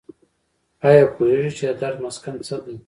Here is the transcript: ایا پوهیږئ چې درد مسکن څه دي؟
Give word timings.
ایا 0.87 1.03
پوهیږئ 1.15 1.51
چې 1.57 1.65
درد 1.81 1.97
مسکن 2.03 2.35
څه 2.47 2.55
دي؟ 2.65 2.75